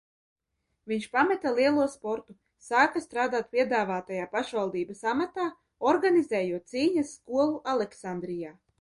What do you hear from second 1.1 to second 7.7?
pameta lielo sportu, sāka strādāt piedāvātajā pašvaldības amatā, organizējot cīņas skolu